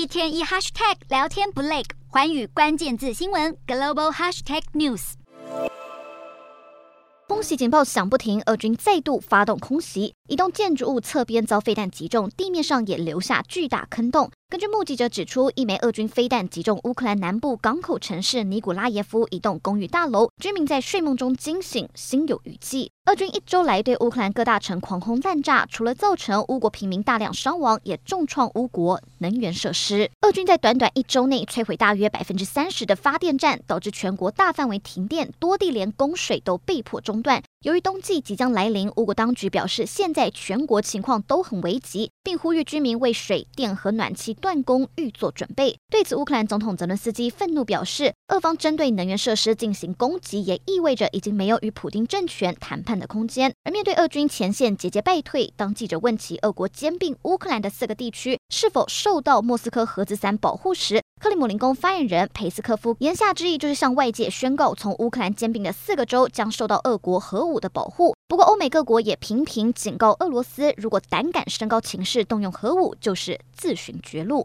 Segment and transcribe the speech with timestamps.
[0.00, 5.12] 一天一 hashtag 聊天不累，环宇关键字新闻 global hashtag news。
[7.28, 14.30] 空袭警报响不停，俄军再度发动空袭，一栋建筑物侧边遭飞弹击中，地面上也留下巨大坑洞。
[14.50, 22.90] 根据目击者指出，一枚俄军飞弹击中乌克兰南部港口城市尼古拉耶夫一栋公寓大楼，居民在睡梦中惊醒，心有余悸。
[23.04, 30.10] 俄军一周来对乌克兰各大城狂轰滥炸，除了造成乌国平民大量伤亡，也重创乌国能源设施。
[30.22, 37.40] 俄军在短短一周内摧毁大约百分之三十的发电站，导致全国大范围停电，多地连供水都被迫中断。
[37.62, 45.76] 由于冬季即将来临，乌国当局表示，现在全国情况都很危急，并呼吁居民为水电和暖气断供预做准备。
[45.90, 53.52] 对此，乌克兰总统泽伦斯基愤怒表示，俄方针对能源设施进行攻击，也意味着已经没有与普丁政权谈判的空间。
[53.64, 68.14] 而面对俄军前线节节败退，当记者问起俄国兼并乌克兰的四个地区是否受到莫斯科核子伞保护时，克里姆林宫发言人裴斯科夫言下之意就是向外界宣告，从乌克兰兼并的四个州将受到俄国核武武的保护。
[68.28, 74.38] 不过，欧美各国也频频警告俄罗斯，如果胆敢升高情势，动用核武，就是自寻绝路。